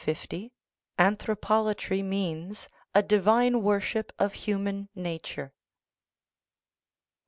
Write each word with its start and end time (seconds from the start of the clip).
646 0.03 0.49
50. 0.97 0.97
(Anthropolatry 0.97 2.03
means 2.03 2.69
* 2.81 2.95
A 2.95 3.03
divine 3.03 3.61
worship 3.61 4.11
of 4.17 4.33
human 4.33 4.89
nature.") 4.95 5.53